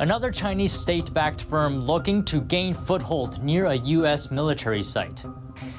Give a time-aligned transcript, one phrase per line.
[0.00, 4.28] Another Chinese state backed firm looking to gain foothold near a U.S.
[4.28, 5.24] military site.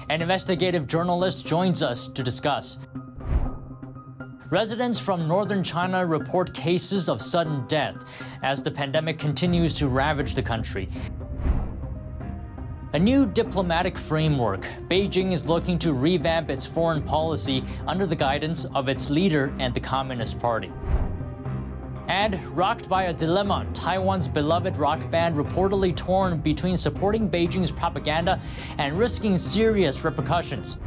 [0.09, 2.79] An investigative journalist joins us to discuss.
[4.49, 8.05] Residents from northern China report cases of sudden death
[8.41, 10.87] as the pandemic continues to ravage the country.
[12.93, 14.61] A new diplomatic framework.
[14.87, 19.73] Beijing is looking to revamp its foreign policy under the guidance of its leader and
[19.73, 20.71] the Communist Party.
[22.07, 28.39] And rocked by a dilemma, Taiwan's beloved rock band reportedly torn between supporting Beijing's propaganda
[28.77, 30.77] and risking serious repercussions.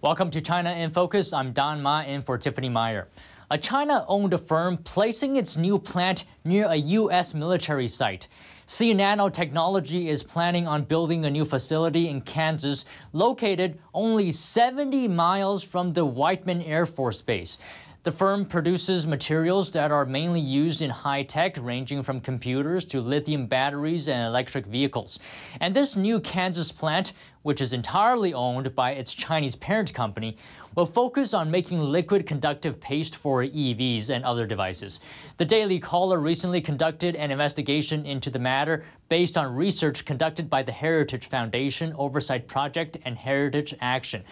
[0.00, 1.34] Welcome to China in Focus.
[1.34, 3.08] I'm Don Ma in for Tiffany Meyer.
[3.50, 7.34] A China owned firm placing its new plant near a U.S.
[7.34, 8.28] military site.
[8.66, 15.62] C Nanotechnology is planning on building a new facility in Kansas, located only 70 miles
[15.62, 17.58] from the Whiteman Air Force Base.
[18.04, 23.00] The firm produces materials that are mainly used in high tech, ranging from computers to
[23.00, 25.18] lithium batteries and electric vehicles.
[25.58, 30.36] And this new Kansas plant, which is entirely owned by its Chinese parent company,
[30.74, 35.00] will focus on making liquid conductive paste for EVs and other devices.
[35.38, 40.62] The Daily Caller recently conducted an investigation into the matter based on research conducted by
[40.62, 44.24] the Heritage Foundation Oversight Project and Heritage Action.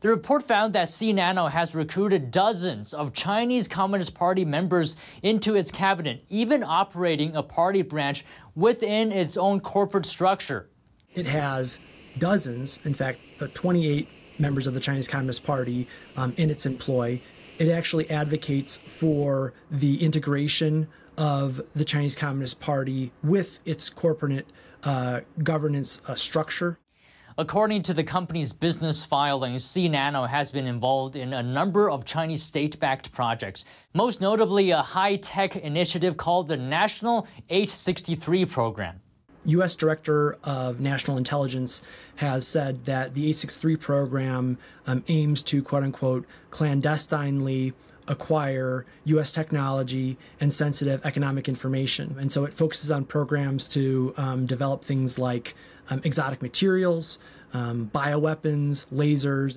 [0.00, 5.56] The report found that C Nano has recruited dozens of Chinese Communist Party members into
[5.56, 10.70] its cabinet, even operating a party branch within its own corporate structure.
[11.14, 11.80] It has
[12.16, 17.20] dozens, in fact, uh, 28 members of the Chinese Communist Party um, in its employ.
[17.58, 24.50] It actually advocates for the integration of the Chinese Communist Party with its corporate
[24.82, 26.78] uh, governance uh, structure.
[27.38, 32.04] According to the company's business filings, C Nano has been involved in a number of
[32.04, 39.00] Chinese state backed projects, most notably a high tech initiative called the National 863 Program.
[39.46, 39.74] U.S.
[39.74, 41.82] Director of National Intelligence
[42.16, 47.72] has said that the 863 program um, aims to, quote unquote, clandestinely
[48.06, 49.32] acquire U.S.
[49.32, 52.16] technology and sensitive economic information.
[52.18, 55.54] And so it focuses on programs to um, develop things like
[55.90, 57.18] um, exotic materials,
[57.52, 59.56] um, bioweapons, lasers.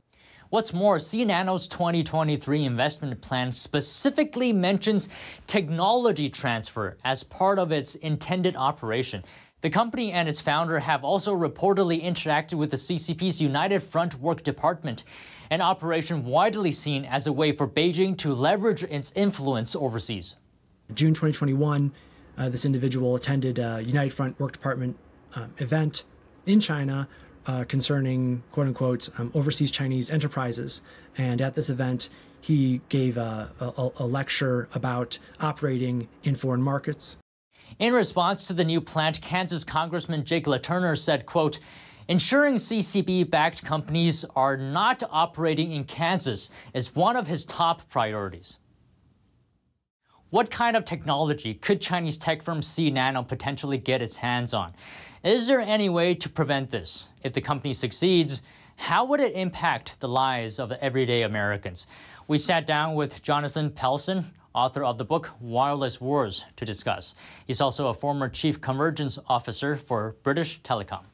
[0.49, 5.09] What's more, C Nano's 2023 investment plan specifically mentions
[5.47, 9.23] technology transfer as part of its intended operation.
[9.61, 14.43] The company and its founder have also reportedly interacted with the CCP's United Front Work
[14.43, 15.05] Department,
[15.49, 20.35] an operation widely seen as a way for Beijing to leverage its influence overseas.
[20.93, 21.91] June 2021,
[22.37, 24.97] uh, this individual attended a United Front Work Department
[25.33, 26.03] uh, event
[26.45, 27.07] in China
[27.45, 30.81] uh, concerning quote unquote um, overseas Chinese enterprises.
[31.17, 32.09] And at this event,
[32.41, 37.17] he gave a, a, a lecture about operating in foreign markets.
[37.79, 41.59] In response to the new plant, Kansas Congressman Jake LaTurner said, quote,
[42.09, 48.59] Ensuring CCP-backed companies are not operating in Kansas is one of his top priorities.
[50.29, 54.73] What kind of technology could Chinese tech firm C Nano potentially get its hands on?
[55.23, 57.07] Is there any way to prevent this?
[57.23, 58.41] If the company succeeds,
[58.75, 61.87] how would it impact the lives of everyday Americans?
[62.27, 67.15] We sat down with Jonathan Pelson, author of the book Wireless Wars, to discuss.
[67.47, 71.05] He's also a former chief convergence officer for British Telecom.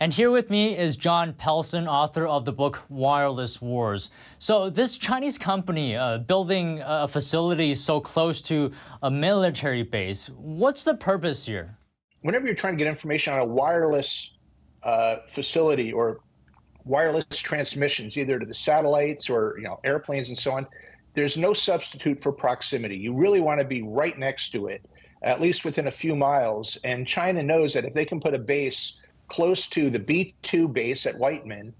[0.00, 4.10] And here with me is John Pelson, author of the book Wireless Wars.
[4.40, 8.72] So, this Chinese company uh, building a facility so close to
[9.04, 11.78] a military base, what's the purpose here?
[12.26, 14.36] Whenever you're trying to get information on a wireless
[14.82, 16.18] uh, facility or
[16.84, 20.66] wireless transmissions, either to the satellites or you know airplanes and so on,
[21.14, 22.96] there's no substitute for proximity.
[22.96, 24.84] You really want to be right next to it,
[25.22, 26.76] at least within a few miles.
[26.82, 31.06] And China knows that if they can put a base close to the B2 base
[31.06, 31.74] at Whiteman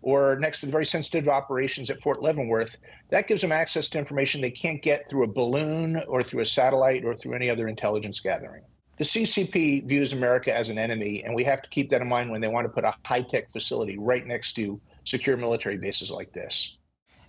[0.00, 2.76] or next to the very sensitive operations at Fort Leavenworth,
[3.10, 6.46] that gives them access to information they can't get through a balloon or through a
[6.46, 8.62] satellite or through any other intelligence gathering
[8.98, 12.30] the CCP views America as an enemy, and we have to keep that in mind
[12.30, 16.10] when they want to put a high tech facility right next to secure military bases
[16.10, 16.78] like this.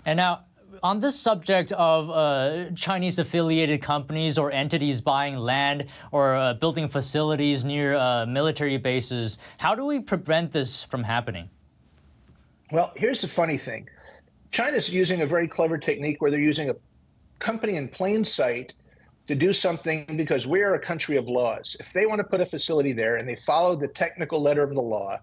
[0.06, 0.46] And now,
[0.82, 6.88] on this subject of uh, Chinese affiliated companies or entities buying land or uh, building
[6.88, 11.50] facilities near uh, military bases, how do we prevent this from happening?
[12.72, 13.88] Well, here's the funny thing
[14.52, 16.76] China's using a very clever technique where they're using a
[17.38, 18.74] company in plain sight
[19.30, 21.78] to do something because we are a country of laws.
[21.80, 24.74] If they want to put a facility there and they follow the technical letter of
[24.74, 25.20] the law,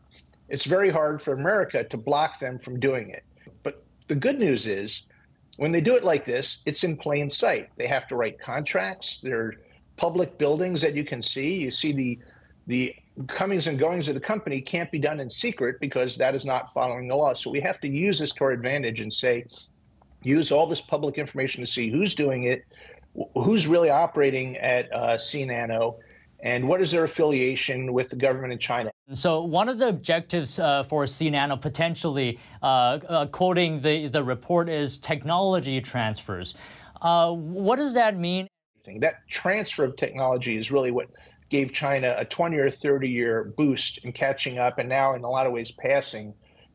[0.49, 3.25] it's very hard for America to block them from doing it.
[3.65, 5.11] But the good news is
[5.57, 7.71] when they do it like this, it's in plain sight.
[7.75, 9.21] They have to write contracts.
[9.21, 9.55] They're
[9.97, 11.57] public buildings that you can see.
[11.57, 12.19] You see the
[12.69, 12.95] the
[13.27, 16.73] comings and goings of the company can't be done in secret because that is not
[16.73, 17.35] following the law.
[17.35, 19.47] So we have to use this to our advantage and say,
[20.23, 22.65] use all this public information to see who's doing it,
[23.35, 25.97] who's really operating at uh, CNano,
[26.41, 28.91] and what is their affiliation with the government in China.
[29.13, 34.69] So one of the objectives uh, for CNano potentially, uh, uh, quoting the, the report,
[34.69, 36.55] is technology transfers.
[37.01, 38.49] Uh, what does that mean?
[39.01, 41.09] That transfer of technology is really what
[41.49, 45.31] gave China a 20 or 30 year boost in catching up and now, in a
[45.31, 46.35] lot of ways, passing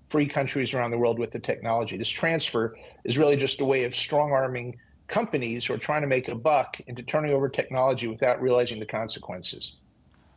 [0.09, 1.97] free countries around the world with the technology.
[1.97, 4.77] This transfer is really just a way of strong arming
[5.11, 8.85] companies who are trying to make a buck into turning over technology without realizing the
[8.85, 9.75] consequences.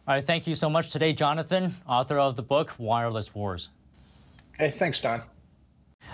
[0.06, 3.70] All right, thank you so much today, Jonathan, author of the book Wireless Wars.
[4.58, 5.22] Hey, thanks, Don.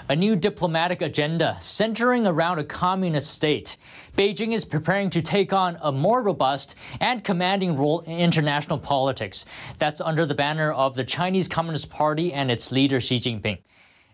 [0.08, 3.76] A new diplomatic agenda centering around a communist state.
[4.16, 9.44] Beijing is preparing to take on a more robust and commanding role in international politics.
[9.78, 13.58] That's under the banner of the Chinese Communist Party and its leader Xi Jinping.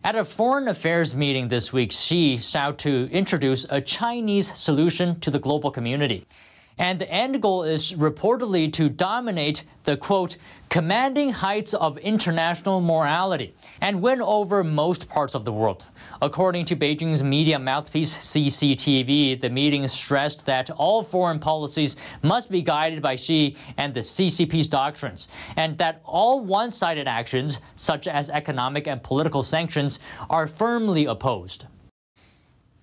[0.06, 5.32] At a foreign affairs meeting this week, Xi sought to introduce a Chinese solution to
[5.32, 6.28] the global community.
[6.78, 10.36] And the end goal is reportedly to dominate the quote,
[10.68, 15.84] commanding heights of international morality and win over most parts of the world.
[16.20, 22.60] According to Beijing's media mouthpiece CCTV, the meeting stressed that all foreign policies must be
[22.60, 28.28] guided by Xi and the CCP's doctrines, and that all one sided actions, such as
[28.28, 29.98] economic and political sanctions,
[30.28, 31.64] are firmly opposed.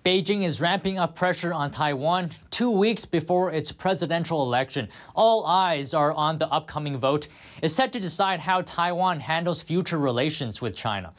[0.04, 4.86] Beijing is ramping up pressure on Taiwan two weeks before its presidential election.
[5.16, 7.28] All eyes are on the upcoming vote.
[7.62, 11.14] It's set to decide how Taiwan handles future relations with China.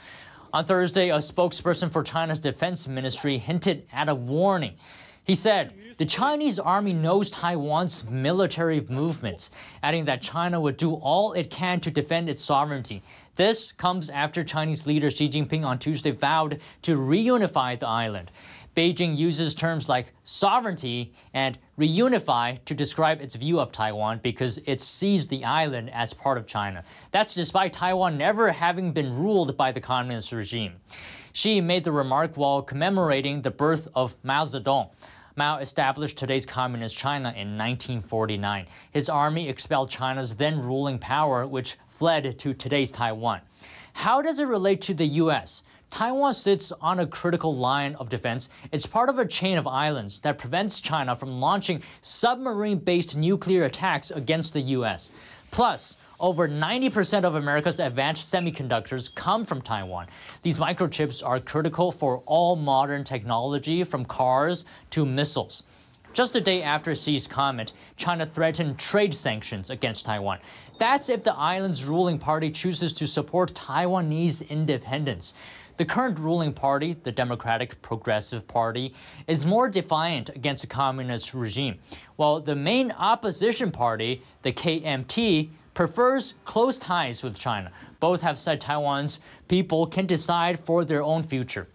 [0.53, 4.75] On Thursday, a spokesperson for China's defense ministry hinted at a warning.
[5.23, 9.49] He said, the Chinese army knows Taiwan's military movements,
[9.81, 13.01] adding that China would do all it can to defend its sovereignty.
[13.35, 18.29] This comes after Chinese leader Xi Jinping on Tuesday vowed to reunify the island.
[18.75, 24.81] Beijing uses terms like sovereignty and reunify to describe its view of Taiwan because it
[24.81, 26.83] sees the island as part of China.
[27.11, 30.73] That's despite Taiwan never having been ruled by the communist regime.
[31.31, 34.89] Xi made the remark while commemorating the birth of Mao Zedong.
[35.37, 38.67] Mao established today's communist China in 1949.
[38.91, 43.41] His army expelled China's then ruling power, which fled to today's Taiwan.
[43.91, 45.63] How does it relate to the U.S.?
[45.89, 48.49] Taiwan sits on a critical line of defense.
[48.71, 53.65] It's part of a chain of islands that prevents China from launching submarine based nuclear
[53.65, 55.11] attacks against the U.S.
[55.51, 60.07] Plus, over 90% of America's advanced semiconductors come from Taiwan.
[60.41, 65.63] These microchips are critical for all modern technology, from cars to missiles.
[66.13, 70.39] Just a day after Xi's comment, China threatened trade sanctions against Taiwan.
[70.79, 75.33] That's if the island's ruling party chooses to support Taiwanese independence.
[75.77, 78.93] The current ruling party, the Democratic Progressive Party,
[79.27, 81.79] is more defiant against the communist regime,
[82.15, 87.71] while the main opposition party, the KMT, prefers close ties with China.
[87.99, 89.19] Both have said Taiwan's
[89.49, 91.67] people can decide for their own future.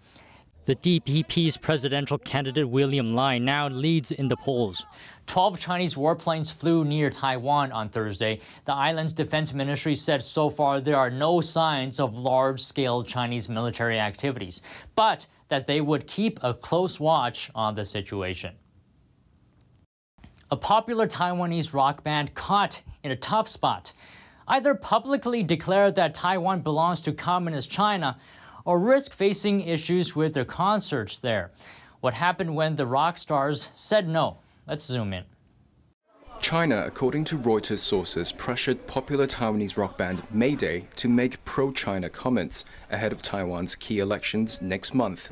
[0.65, 4.85] The DPP's presidential candidate William Lai now leads in the polls.
[5.25, 8.39] Twelve Chinese warplanes flew near Taiwan on Thursday.
[8.65, 13.49] The island's defense ministry said so far there are no signs of large scale Chinese
[13.49, 14.61] military activities,
[14.95, 18.53] but that they would keep a close watch on the situation.
[20.51, 23.93] A popular Taiwanese rock band caught in a tough spot.
[24.47, 28.17] Either publicly declare that Taiwan belongs to Communist China
[28.65, 31.51] or risk facing issues with their concerts there.
[31.99, 34.37] What happened when the rock stars said no?
[34.67, 35.25] Let's zoom in.
[36.41, 42.09] China, according to Reuters sources, pressured popular Taiwanese rock band Mayday to make pro China
[42.09, 45.31] comments ahead of Taiwan's key elections next month.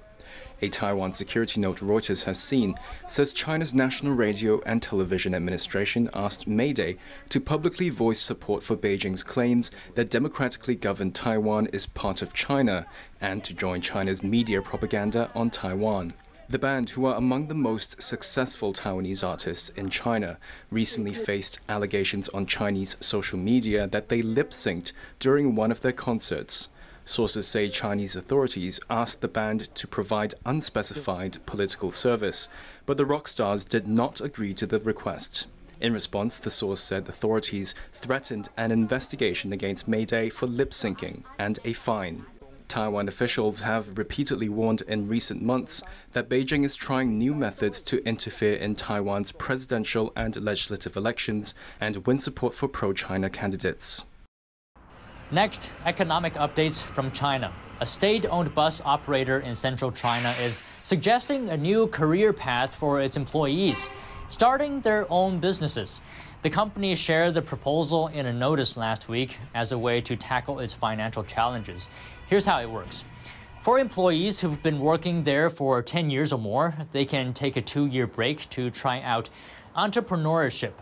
[0.62, 2.75] A Taiwan security note Reuters has seen
[3.07, 6.98] says China's National Radio and Television Administration asked Mayday
[7.29, 12.86] to publicly voice support for Beijing's claims that democratically governed Taiwan is part of China
[13.21, 16.13] and to join China's media propaganda on Taiwan.
[16.50, 20.39] The band, who are among the most successful Taiwanese artists in China,
[20.71, 25.91] recently faced allegations on Chinese social media that they lip synced during one of their
[25.91, 26.67] concerts.
[27.10, 32.48] Sources say Chinese authorities asked the band to provide unspecified political service,
[32.86, 35.48] but the rock stars did not agree to the request.
[35.82, 41.58] In response, the source said authorities threatened an investigation against Mayday for lip syncing and
[41.66, 42.28] a fine.
[42.68, 48.06] Taiwan officials have repeatedly warned in recent months that Beijing is trying new methods to
[48.08, 54.06] interfere in Taiwan's presidential and legislative elections and win support for pro China candidates.
[55.31, 57.53] Next, economic updates from China.
[57.81, 63.00] A state owned bus operator in central China is suggesting a new career path for
[63.00, 63.91] its employees,
[64.27, 66.01] starting their own businesses.
[66.41, 70.62] The company shared the proposal in a notice last week as a way to tackle
[70.62, 71.89] its financial challenges.
[72.25, 73.05] Here's how it works.
[73.62, 77.62] For employees who've been working there for 10 years or more, they can take a
[77.62, 79.29] two year break to try out
[79.75, 80.74] entrepreneurship.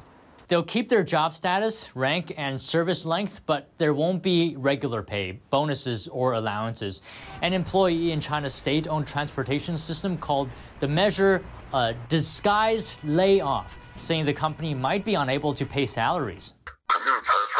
[0.47, 5.39] They'll keep their job status, rank, and service length, but there won't be regular pay,
[5.49, 7.01] bonuses, or allowances.
[7.41, 10.49] An employee in China's state owned transportation system called
[10.79, 16.53] the measure a disguised layoff, saying the company might be unable to pay salaries.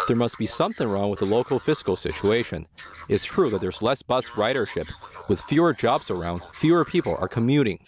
[0.08, 2.67] There must be something wrong with the local fiscal situation.
[3.10, 4.89] It's true that there's less bus ridership.
[5.27, 7.79] With fewer jobs around, fewer people are commuting.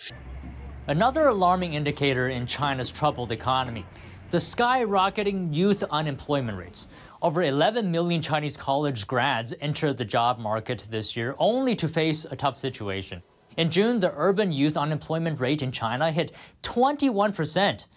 [0.87, 3.85] Another alarming indicator in China's troubled economy
[4.31, 6.87] the skyrocketing youth unemployment rates.
[7.21, 12.25] Over 11 million Chinese college grads entered the job market this year only to face
[12.25, 13.23] a tough situation.
[13.57, 16.31] In June, the urban youth unemployment rate in China hit
[16.61, 17.87] 21%.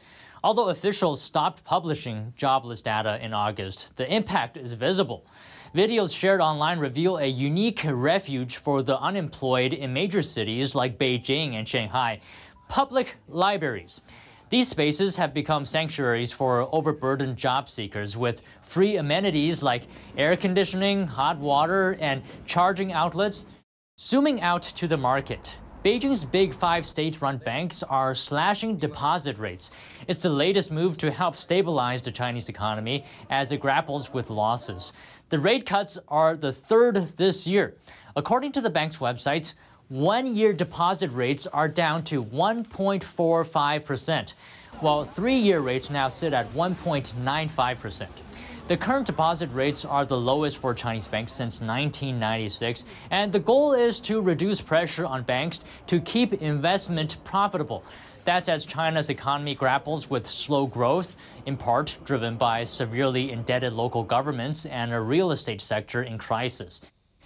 [0.43, 5.27] Although officials stopped publishing jobless data in August, the impact is visible.
[5.75, 11.55] Videos shared online reveal a unique refuge for the unemployed in major cities like Beijing
[11.55, 12.21] and Shanghai
[12.69, 14.01] public libraries.
[14.52, 19.85] These spaces have become sanctuaries for overburdened job seekers with free amenities like
[20.18, 23.47] air conditioning, hot water, and charging outlets.
[23.99, 29.71] Zooming out to the market, Beijing's big five state run banks are slashing deposit rates.
[30.06, 34.92] It's the latest move to help stabilize the Chinese economy as it grapples with losses.
[35.30, 37.78] The rate cuts are the third this year.
[38.16, 39.54] According to the bank's websites,
[39.93, 44.35] one year deposit rates are down to 1.45%,
[44.81, 48.07] while three year rates now sit at 1.95%.
[48.69, 53.75] The current deposit rates are the lowest for Chinese banks since 1996, and the goal
[53.75, 57.85] is to reduce pressure on banks to keep investment profitable.
[58.25, 64.05] That's as China's economy grapples with slow growth, in part driven by severely indebted local
[64.05, 66.81] governments and a real estate sector in crisis.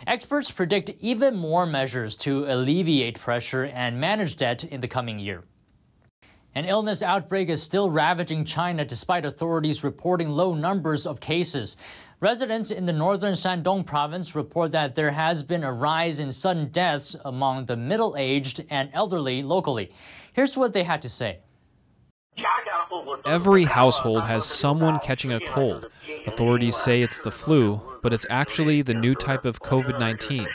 [0.07, 5.45] Experts predict even more measures to alleviate pressure and manage debt in the coming year.
[6.55, 11.77] An illness outbreak is still ravaging China despite authorities reporting low numbers of cases.
[12.21, 16.69] Residents in the northern Shandong province report that there has been a rise in sudden
[16.69, 19.93] deaths among the middle aged and elderly locally.
[20.33, 21.41] Here's what they had to say.
[23.25, 25.91] Every household has someone catching a cold.
[26.27, 30.47] Authorities say it's the flu, but it's actually the new type of COVID 19.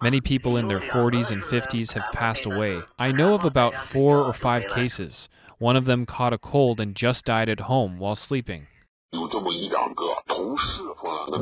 [0.00, 2.78] Many people in their 40s and 50s have passed away.
[3.00, 5.28] I know of about four or five cases.
[5.58, 8.68] One of them caught a cold and just died at home while sleeping.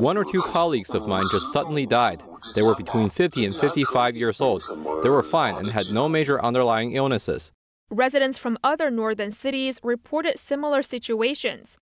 [0.01, 2.23] One or two colleagues of mine just suddenly died.
[2.55, 4.63] They were between 50 and 55 years old.
[5.03, 7.53] They were fine and had no major underlying illnesses.
[7.93, 11.79] Residents from other northern cities reported similar situations.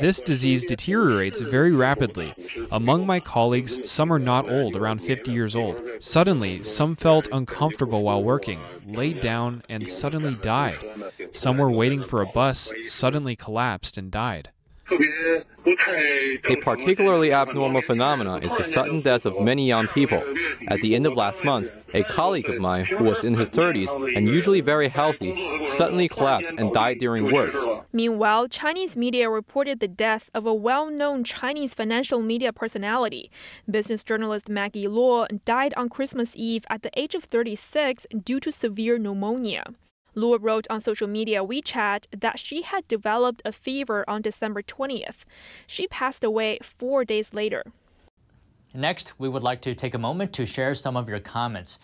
[0.00, 2.34] This disease deteriorates very rapidly.
[2.72, 5.80] Among my colleagues, some are not old, around 50 years old.
[6.00, 10.84] Suddenly, some felt uncomfortable while working, laid down, and suddenly died.
[11.30, 14.50] Some were waiting for a bus, suddenly collapsed and died.
[14.90, 20.22] A particularly abnormal phenomenon is the sudden death of many young people.
[20.68, 23.92] At the end of last month, a colleague of mine who was in his 30s
[24.16, 27.54] and usually very healthy suddenly collapsed and died during work.
[27.92, 33.30] Meanwhile, Chinese media reported the death of a well known Chinese financial media personality.
[33.70, 38.50] Business journalist Maggie Luo died on Christmas Eve at the age of 36 due to
[38.52, 39.64] severe pneumonia.
[40.16, 45.24] Luo wrote on social media WeChat that she had developed a fever on December 20th.
[45.66, 47.64] She passed away four days later.
[48.74, 51.78] Next, we would like to take a moment to share some of your comments.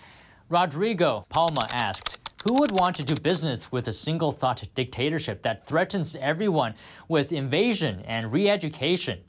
[0.48, 5.66] Rodrigo Palma asked, who would want to do business with a single thought dictatorship that
[5.66, 6.74] threatens everyone
[7.08, 9.20] with invasion and re education?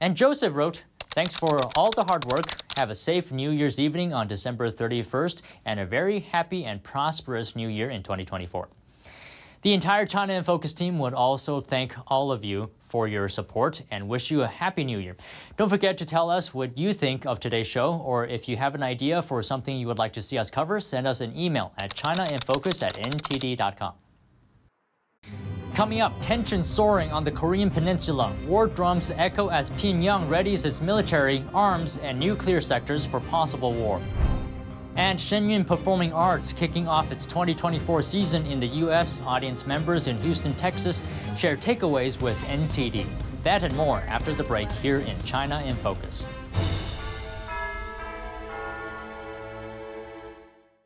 [0.00, 2.46] And Joseph wrote, Thanks for all the hard work.
[2.78, 7.54] Have a safe New Year's evening on December 31st and a very happy and prosperous
[7.54, 8.66] New Year in 2024.
[9.60, 13.82] The entire China in Focus team would also thank all of you for your support
[13.90, 15.16] and wish you a happy new year.
[15.58, 18.74] Don't forget to tell us what you think of today's show, or if you have
[18.74, 21.74] an idea for something you would like to see us cover, send us an email
[21.76, 24.01] at chinainfocus at ntd.com.
[25.74, 28.36] Coming up, tensions soaring on the Korean Peninsula.
[28.46, 33.98] War drums echo as Pyongyang readies its military, arms, and nuclear sectors for possible war.
[34.96, 39.22] And Shen Yun Performing Arts kicking off its 2024 season in the U.S.
[39.24, 41.02] Audience members in Houston, Texas
[41.38, 43.06] share takeaways with NTD.
[43.42, 46.26] That and more after the break here in China in Focus.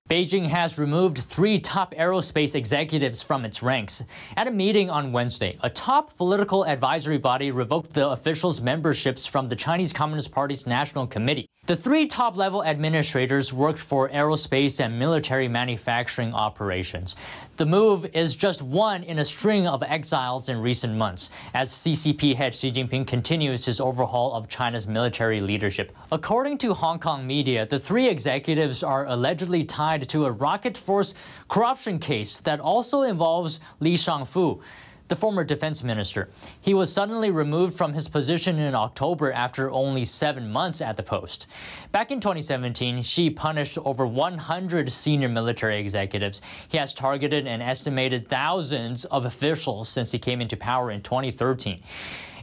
[0.09, 4.05] Beijing has removed three top aerospace executives from its ranks.
[4.37, 9.49] At a meeting on Wednesday, a top political advisory body revoked the officials' memberships from
[9.49, 11.49] the Chinese Communist Party's National Committee.
[11.67, 17.17] The three top level administrators worked for aerospace and military manufacturing operations.
[17.57, 22.37] The move is just one in a string of exiles in recent months, as CCP
[22.37, 25.91] head Xi Jinping continues his overhaul of China's military leadership.
[26.13, 31.15] According to Hong Kong media, the three executives are allegedly tied to a rocket force
[31.49, 34.61] corruption case that also involves Li Shangfu
[35.09, 36.29] the former defense minister.
[36.61, 41.03] He was suddenly removed from his position in October after only seven months at the
[41.03, 41.47] post.
[41.93, 46.43] Back in 2017, Xi punished over 100 senior military executives.
[46.69, 51.81] He has targeted an estimated thousands of officials since he came into power in 2013.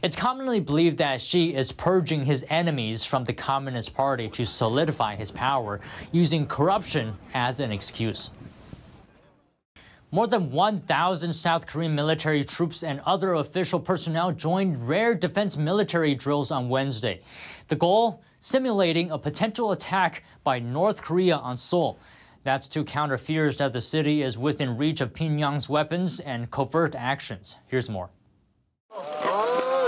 [0.04, 5.16] It's commonly believed that Xi is purging his enemies from the Communist Party to solidify
[5.16, 5.80] his power,
[6.12, 8.28] using corruption as an excuse.
[10.10, 16.14] More than 1,000 South Korean military troops and other official personnel joined rare defense military
[16.14, 17.22] drills on Wednesday.
[17.68, 18.22] The goal?
[18.40, 21.98] Simulating a potential attack by North Korea on Seoul.
[22.42, 26.94] That's to counter fears that the city is within reach of Pyongyang's weapons and covert
[26.94, 27.56] actions.
[27.68, 28.10] Here's more.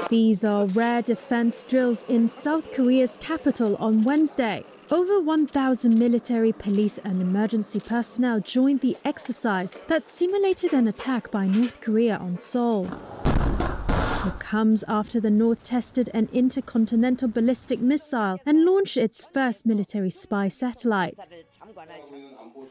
[0.08, 4.62] These are rare defense drills in South Korea's capital on Wednesday.
[4.88, 11.48] Over 1,000 military, police, and emergency personnel joined the exercise that simulated an attack by
[11.48, 12.86] North Korea on Seoul.
[14.26, 20.10] It comes after the North tested an intercontinental ballistic missile and launched its first military
[20.10, 21.28] spy satellite.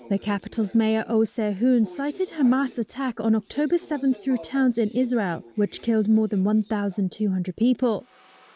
[0.10, 5.46] The capital's mayor Oh Se-hoon cited Hamas attack on October 7 through towns in Israel,
[5.56, 8.06] which killed more than 1,200 people.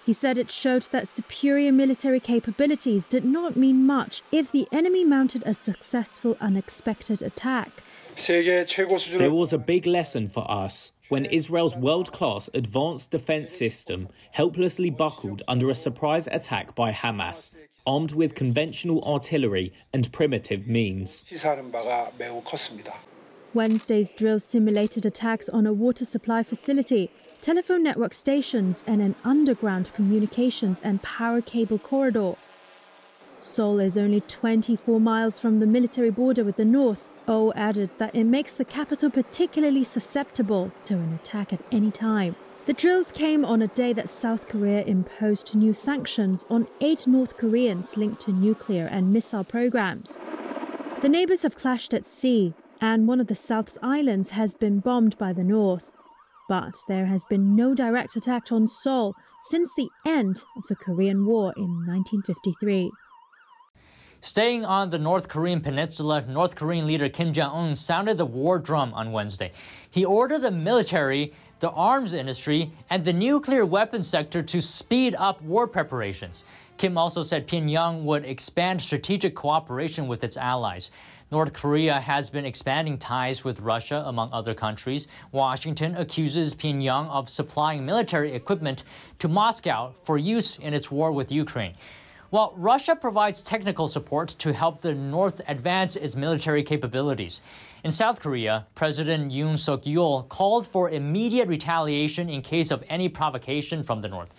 [0.06, 5.06] He said it showed that superior military capabilities did not mean much if the enemy
[5.06, 7.70] mounted a successful unexpected attack.
[8.28, 14.90] There was a big lesson for us when Israel's world class advanced defense system helplessly
[14.90, 17.52] buckled under a surprise attack by Hamas,
[17.88, 21.26] armed with conventional artillery and primitive means.
[23.52, 27.10] Wednesday's drills simulated attacks on a water supply facility,
[27.42, 32.36] telephone network stations, and an underground communications and power cable corridor.
[33.40, 37.08] Seoul is only 24 miles from the military border with the north.
[37.32, 42.36] Oh added that it makes the capital particularly susceptible to an attack at any time.
[42.66, 47.38] The drills came on a day that South Korea imposed new sanctions on eight North
[47.38, 50.18] Koreans linked to nuclear and missile programs.
[51.04, 55.16] The neighbors have clashed at sea, and one of the South's islands has been bombed
[55.20, 55.92] by the North.
[56.48, 61.28] But there has been no direct attack on Seoul since the end of the Korean
[61.28, 62.90] War in 1953.
[64.22, 68.60] Staying on the North Korean peninsula, North Korean leader Kim Jong un sounded the war
[68.60, 69.54] drum on Wednesday.
[69.92, 75.42] He ordered the military, the arms industry, and the nuclear weapons sector to speed up
[75.42, 76.44] war preparations.
[76.78, 80.92] Kim also said Pyongyang would expand strategic cooperation with its allies.
[81.32, 85.08] North Korea has been expanding ties with Russia, among other countries.
[85.32, 88.84] Washington accuses Pyongyang of supplying military equipment
[89.20, 91.76] to Moscow for use in its war with Ukraine.
[92.32, 97.42] While Russia provides technical support to help the North advance its military capabilities.
[97.84, 103.10] In South Korea, President Yoon Suk Yeol called for immediate retaliation in case of any
[103.10, 104.36] provocation from the North.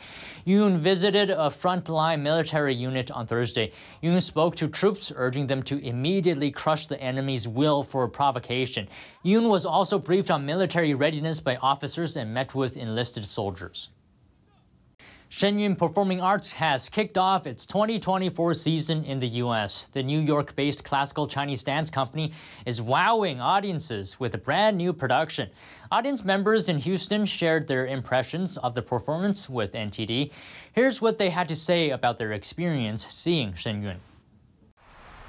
[0.46, 3.72] Yoon visited a frontline military unit on Thursday.
[4.04, 8.86] Yoon spoke to troops, urging them to immediately crush the enemy's will for provocation.
[9.24, 13.88] Yoon was also briefed on military readiness by officers and met with enlisted soldiers.
[15.32, 19.86] Shen Yun Performing Arts has kicked off its 2024 season in the U.S.
[19.92, 22.32] The New York based classical Chinese dance company
[22.66, 25.48] is wowing audiences with a brand new production.
[25.92, 30.32] Audience members in Houston shared their impressions of the performance with NTD.
[30.72, 34.00] Here's what they had to say about their experience seeing Shen Yun.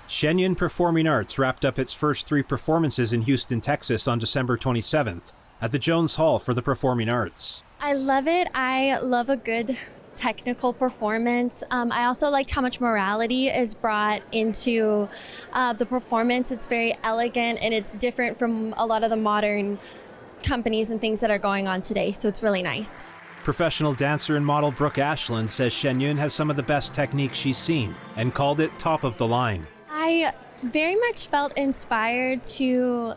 [0.09, 5.31] Shenyun Performing Arts wrapped up its first three performances in Houston, Texas on December 27th
[5.61, 7.61] at the Jones Hall for the Performing Arts.
[7.83, 8.47] I love it.
[8.53, 9.75] I love a good
[10.15, 11.63] technical performance.
[11.71, 15.09] Um, I also liked how much morality is brought into
[15.51, 16.51] uh, the performance.
[16.51, 19.79] It's very elegant and it's different from a lot of the modern
[20.43, 22.11] companies and things that are going on today.
[22.11, 23.07] So it's really nice.
[23.43, 27.39] Professional dancer and model Brooke Ashland says Shen Yun has some of the best techniques
[27.39, 29.65] she's seen and called it top of the line.
[29.89, 30.31] I
[30.63, 33.15] very much felt inspired to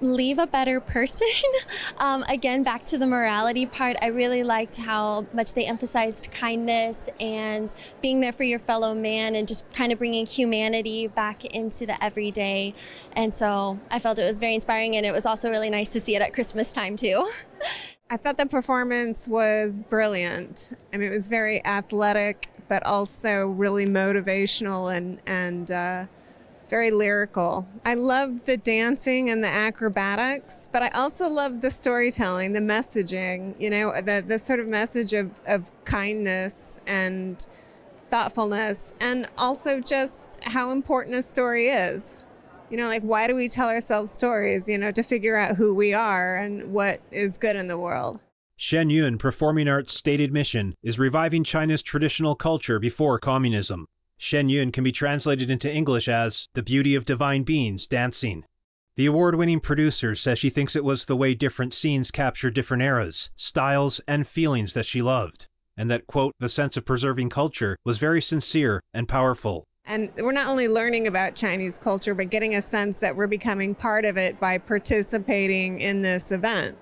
[0.00, 1.28] leave a better person.
[1.98, 7.10] um, again, back to the morality part, I really liked how much they emphasized kindness
[7.20, 11.86] and being there for your fellow man and just kind of bringing humanity back into
[11.86, 12.74] the everyday.
[13.12, 16.00] And so I felt it was very inspiring, and it was also really nice to
[16.00, 17.26] see it at Christmas time, too.
[18.10, 20.70] I thought the performance was brilliant.
[20.92, 26.06] I mean, it was very athletic, but also really motivational and, and, uh,
[26.68, 27.66] very lyrical.
[27.84, 33.58] I loved the dancing and the acrobatics, but I also loved the storytelling, the messaging,
[33.60, 37.46] you know, the, the sort of message of, of kindness and
[38.10, 42.18] thoughtfulness, and also just how important a story is.
[42.70, 45.74] You know, like why do we tell ourselves stories, you know, to figure out who
[45.74, 48.20] we are and what is good in the world.
[48.56, 53.86] Shen Yun Performing Arts' stated mission is reviving China's traditional culture before communism.
[54.18, 58.44] Shen Yun can be translated into English as the beauty of divine beings dancing.
[58.96, 62.82] The award winning producer says she thinks it was the way different scenes captured different
[62.82, 67.76] eras, styles, and feelings that she loved, and that, quote, the sense of preserving culture
[67.84, 69.62] was very sincere and powerful.
[69.86, 73.76] And we're not only learning about Chinese culture, but getting a sense that we're becoming
[73.76, 76.76] part of it by participating in this event,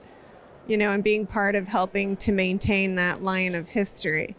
[0.67, 4.35] you know, and being part of helping to maintain that line of history.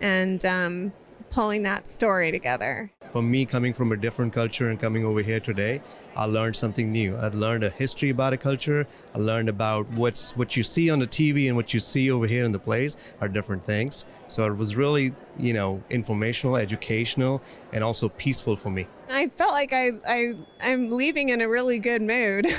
[0.00, 0.92] And um,
[1.30, 2.90] pulling that story together.
[3.12, 5.80] For me, coming from a different culture and coming over here today,
[6.16, 7.16] I learned something new.
[7.16, 8.86] I've learned a history about a culture.
[9.14, 12.26] I learned about what's what you see on the TV and what you see over
[12.26, 14.04] here in the plays are different things.
[14.28, 18.86] So it was really, you know, informational, educational, and also peaceful for me.
[19.08, 22.46] I felt like I, I I'm leaving in a really good mood.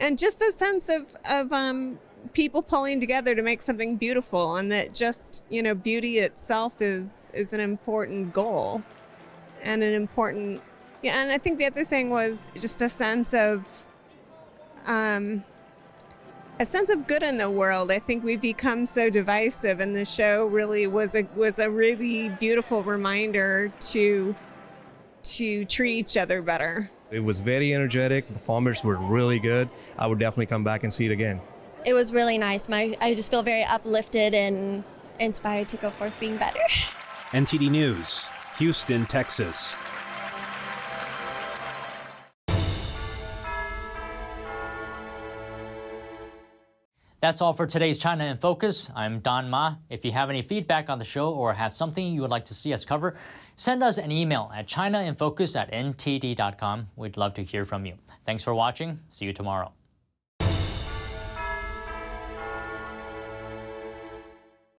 [0.00, 1.98] and just the sense of, of um,
[2.32, 7.28] people pulling together to make something beautiful and that just you know beauty itself is
[7.34, 8.82] is an important goal
[9.62, 10.60] and an important
[11.02, 13.84] yeah and i think the other thing was just a sense of
[14.86, 15.42] um
[16.60, 17.90] a sense of good in the world.
[17.90, 22.28] I think we've become so divisive and the show really was a was a really
[22.28, 24.36] beautiful reminder to
[25.22, 26.90] to treat each other better.
[27.10, 28.30] It was very energetic.
[28.30, 29.70] Performers were really good.
[29.98, 31.40] I would definitely come back and see it again
[31.84, 32.68] it was really nice.
[32.68, 34.84] My I just feel very uplifted and
[35.18, 36.60] inspired to go forth being better.
[37.32, 39.74] NTD News, Houston, Texas.
[47.20, 48.90] That's all for today's China in Focus.
[48.96, 49.76] I'm Don Ma.
[49.90, 52.54] If you have any feedback on the show or have something you would like to
[52.54, 53.14] see us cover,
[53.56, 56.88] send us an email at chinainfocus at ntd.com.
[56.96, 57.96] We'd love to hear from you.
[58.24, 59.00] Thanks for watching.
[59.10, 59.70] See you tomorrow.